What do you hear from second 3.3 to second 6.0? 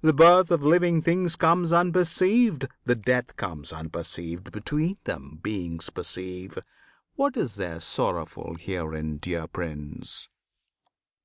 Comes unperceived; between them, beings